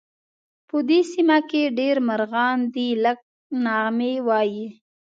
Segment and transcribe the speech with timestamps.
[0.67, 2.87] په دې سیمه کې ډېر مرغان دي
[3.63, 4.67] نغمې وایې